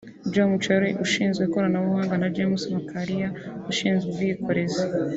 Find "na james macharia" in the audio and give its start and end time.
2.21-3.27